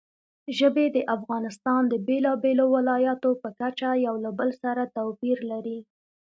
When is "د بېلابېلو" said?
1.87-2.65